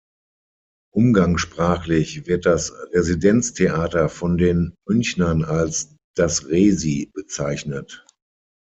Umgangssprachlich 0.95 2.25
wird 2.25 2.47
das 2.47 2.73
Residenztheater 2.91 4.09
von 4.09 4.35
den 4.39 4.73
Münchnern 4.89 5.43
als 5.45 5.95
„das 6.15 6.47
Resi“ 6.47 7.11
bezeichnet. 7.13 8.03